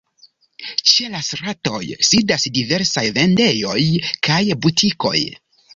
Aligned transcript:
Ĉe 0.91 1.09
la 1.15 1.21
stratoj 1.27 1.83
sidas 2.09 2.49
diversaj 2.59 3.07
vendejoj 3.21 3.79
kaj 4.31 4.45
butikoj. 4.67 5.17